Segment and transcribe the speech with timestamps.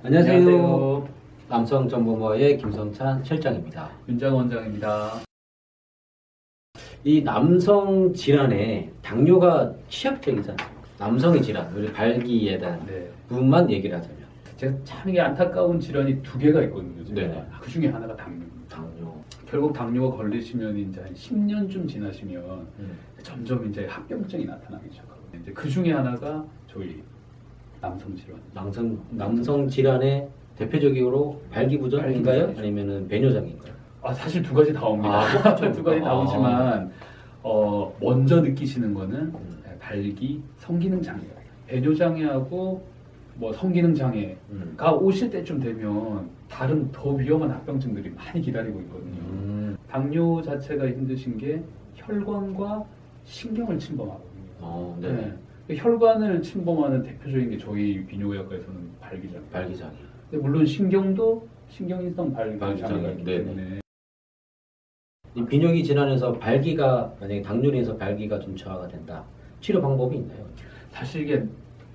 [0.00, 1.08] 안녕하세요.
[1.48, 3.90] 남성정보모의 김성찬 실장입니다.
[4.08, 5.20] 윤장 원장입니다.
[7.02, 10.68] 이 남성 질환에 당뇨가 취약적이잖아요.
[11.00, 13.10] 남성의 질환, 우리 발기에 대한 네.
[13.28, 14.18] 부분만 얘기를 하자면
[14.56, 17.04] 제가 참 이게 안타까운 질환이 두 개가 있거든요.
[17.04, 17.20] 제가.
[17.20, 17.44] 네네.
[17.60, 18.76] 그 중에 하나가 당뇨입니다.
[18.76, 19.14] 당뇨.
[19.50, 22.44] 결국 당뇨가 걸리시면 이제 한 10년쯤 지나시면
[22.78, 22.98] 음.
[23.22, 25.40] 점점 이제 합병증이 나타나기 시작하거든요.
[25.42, 27.02] 이제 그 중에 하나가 저희
[27.80, 28.40] 남성 질환.
[28.54, 32.54] 남성 남성 질환의 대표적으로 발기부전인가요?
[32.58, 33.72] 아니면은 배뇨장인가요?
[34.02, 35.20] 아 사실 두 가지 다 옵니다.
[35.20, 35.54] 아.
[35.72, 36.20] 두 가지 다 아.
[36.20, 36.90] 오지만
[37.42, 39.62] 어, 먼저 느끼시는 거는 음.
[39.78, 41.32] 발기 성기능 장애예요.
[41.66, 42.82] 배뇨 장애하고
[43.36, 44.74] 뭐 성기능 장애 음.
[44.76, 49.18] 가 오실 때쯤 되면 다른 더 위험한 합병증들이 많이 기다리고 있거든요.
[49.20, 49.76] 음.
[49.88, 51.62] 당뇨 자체가 힘드신 게
[51.94, 52.84] 혈관과
[53.24, 54.28] 신경을 침범하거든요.
[54.60, 55.12] 어, 네.
[55.12, 55.34] 네.
[55.68, 59.44] 그 혈관을 침범하는 대표적인 게 저희 비뇨의학과에서는 발기장.
[59.52, 59.96] 발기장이.
[60.30, 63.44] 근데 물론 신경도 신경인성 발기장이 발기장이, 있기 네네.
[63.44, 63.80] 때문에
[65.34, 69.22] 이 비뇨기 질환에서 발기가 만약에 당뇨로 인해서 발기가 좀 저하가 된다.
[69.60, 70.46] 치료 방법이 있나요?
[70.90, 71.46] 사실 이게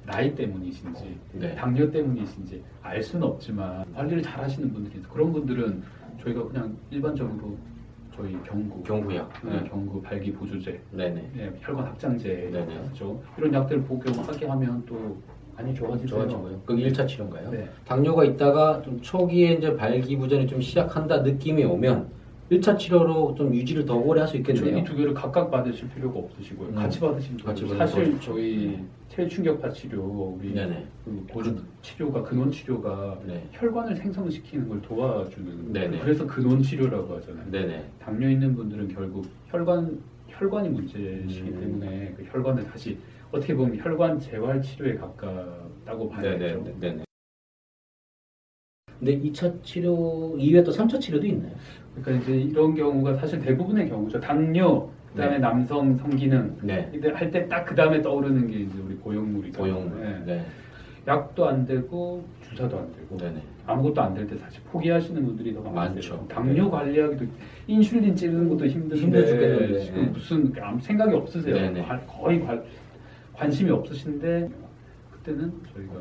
[0.06, 1.56] 나이 때문이신지 네.
[1.56, 5.12] 당뇨 때문이신지 알 수는 없지만 관리를 잘 하시는 분들이 있어요.
[5.12, 5.82] 그런 분들은
[6.22, 7.58] 저희가 그냥 일반적으로
[8.16, 9.31] 저희 경구 경구약.
[9.44, 9.69] 네, 네.
[9.69, 11.31] 경구 발기 보조제 네네.
[11.36, 12.94] 네, 혈관 확장제 네네.
[12.94, 15.22] 죠 이런 약들 복용하게 하면 또
[15.56, 16.08] 많이 좋아지세요.
[16.08, 16.61] 좋아지고요.
[16.66, 17.52] 그게 1차 치료인가요?
[17.52, 17.69] 네.
[17.86, 22.11] 당뇨가 있다가 좀 초기에 이제 발기부전이 좀 시작한다 느낌이 오면
[22.54, 24.66] 1차 치료로 좀 유지를 더 오래 할 수 있겠네요.
[24.76, 26.70] 저희 두 개를 각각 받으실 필요가 없으시고요.
[26.70, 26.76] 음.
[26.76, 28.20] 같이 받으시면 같이 받으면 사실.
[28.20, 30.54] 저희 체충격파 치료 우리.
[31.04, 33.48] 그 고주 치료가 근원 치료가 네.
[33.52, 36.00] 혈관을 생성시키는 걸 도와주는 네네.
[36.00, 37.50] 그래서 근원 치료라고 하잖아요.
[37.52, 37.92] 네네.
[38.00, 41.58] 당뇨 있는 분들은 결국 혈관 혈관이 문제시기 음.
[41.59, 42.98] 때문에 그 혈관을 다시
[43.31, 46.64] 어떻게 보면 혈관 재활 치료에 가깝다고 봐야죠.
[46.64, 46.80] 네네.
[46.80, 47.03] 네네.
[49.03, 51.52] 근데 2차 치료 이후에 또 3차 치료도 있나요?
[52.02, 54.18] 그러니까 이제 이런 경우가 사실 대부분의 경우죠.
[54.22, 55.40] 당뇨, 그다음에 네.
[55.40, 56.90] 남성 성기능 네.
[57.14, 59.59] 할때 딱 그 다음에 떠오르는 게 이제 우리 고용물이죠.
[59.62, 60.00] 고용물.
[60.02, 60.24] 네.
[60.25, 60.46] 네.
[61.06, 63.41] 약도 안 되고 주사도 안 되고 네네.
[63.68, 66.16] 아무것도 안 될 때 사실 포기하시는 분들이 더 많으세요.
[66.16, 66.28] 많죠.
[66.30, 66.70] 당뇨 네.
[66.72, 67.25] 관리하기도
[67.68, 69.80] 인슐린 찌르는 것도 힘든데 힘들 죽겠는데.
[69.81, 71.53] 지금 무슨 아무 생각이 없으세요.
[71.56, 71.81] 네네.
[71.84, 72.64] 관- 거의 관,
[73.34, 74.50] 관심이 없으신데
[75.12, 75.94] 그때는 저희가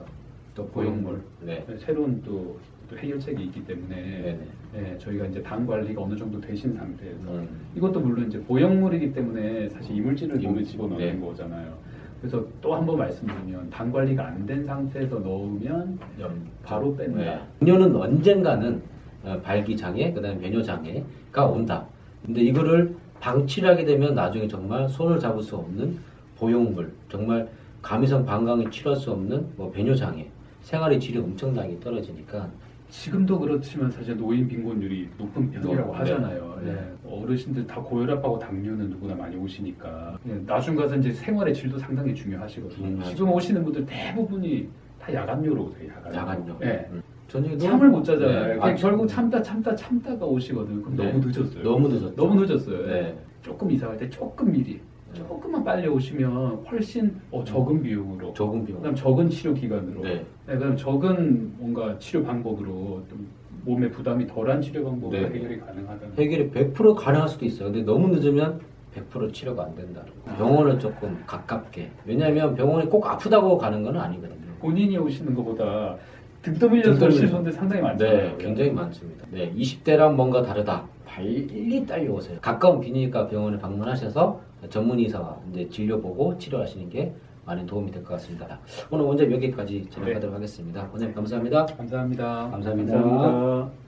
[0.54, 1.20] 또 고용물.
[1.40, 1.64] 네.
[1.78, 2.56] 새로운 또,
[2.90, 4.38] 또 해결책이 있기 때문에.
[4.74, 7.46] 네, 저희가 이제 당 관리가 어느 정도 되신 상태에서 음.
[7.76, 11.26] 이것도 물론 이제 보형물이기 때문에 사실 이물질을 몸에 집어넣는 네.
[11.26, 11.74] 거잖아요.
[12.22, 16.30] 그래서 또 한 번 말씀드리면 당 관리가 안 된 상태에서 넣으면 염.
[16.62, 17.18] 바로 뺀다.
[17.18, 17.40] 네.
[17.58, 18.80] 당뇨는 언젠가는
[19.24, 21.84] 어, 발기장애, 그다음에 배뇨장애가 온다.
[22.24, 25.98] 근데 이거를 방치를 하게 되면 나중에 정말 손을 잡을 수 없는
[26.38, 27.46] 보형물, 정말
[27.82, 30.26] 감이성 방광이 치료할 수 없는 뭐 배뇨장애,
[30.62, 32.48] 생활의 질이 엄청나게 떨어지니까
[32.92, 35.98] 지금도 그렇지만 사실 노인 빈곤율이 높은 편이라고 네.
[35.98, 36.60] 하잖아요.
[36.62, 36.72] 네.
[36.72, 37.08] 예.
[37.10, 42.86] 어르신들 다 고혈압하고 당뇨는 누구나 많이 오시니까 예, 나중 가서 이제 생활의 질도 상당히 중요하시거든요.
[42.86, 43.02] 음.
[43.02, 44.68] 지금 오시는 분들 대부분이
[45.00, 45.90] 다 야간뇨로 오세요.
[45.90, 46.18] 야간뇨.
[46.18, 46.58] 야간요.
[46.64, 46.86] 예.
[46.92, 47.02] 음.
[47.28, 48.34] 저녁에도 잠을 못 자잖아요.
[48.34, 48.42] 네.
[48.42, 50.82] 그러니까 아, 결국 참다 참다 참다가 오시거든요.
[50.82, 51.10] 그럼 네.
[51.10, 51.62] 너무 늦었어요.
[51.64, 52.14] 너무 늦었죠.
[52.14, 52.86] 너무 늦었어요.
[52.88, 53.18] 네.
[53.40, 54.78] 조금 이상할 때 조금 미리,
[55.14, 58.78] 조금만 빨리 오시면 훨씬 어, 적은 비용으로, 조금 비용.
[58.78, 60.24] 그다음 적은 치료 기간으로, 네.
[60.46, 63.28] 네, 그다음 적은 뭔가 치료 방법으로 좀
[63.64, 65.26] 몸에 부담이 덜한 치료 방법으로 네.
[65.34, 66.14] 해결이 가능하다는.
[66.18, 67.70] 해결이 100% 가능할 수도 있어요.
[67.70, 68.60] 근데 너무 늦으면
[68.94, 70.02] 100% 치료가 안 된다.
[70.36, 71.90] 병원을 조금 가깝게.
[72.04, 74.36] 왜냐하면 병원이 꼭 아프다고 가는 건 아니거든요.
[74.60, 75.96] 본인이 오시는 것보다
[76.42, 77.06] 등 떠밀려서 등 떠밀려서.
[77.24, 78.16] 오시는 분들 상당히 많잖아요.
[78.16, 79.26] 네, 굉장히 많습니다.
[79.30, 80.86] 네, 20대랑 뭔가 다르다.
[81.14, 82.38] 빨리 딸려오세요.
[82.40, 84.40] 가까운 비뇨기과 병원에 방문하셔서
[84.70, 87.12] 전문의사와 이제 진료 보고 치료하시는 게
[87.44, 88.58] 많은 도움이 될 것 같습니다.
[88.90, 90.88] 오늘 원장 여기까지 진행하도록 하겠습니다.
[90.90, 91.66] 원장님 감사합니다.
[91.66, 92.48] 감사합니다.
[92.50, 92.94] 감사합니다.
[93.00, 93.81] 감사합니다.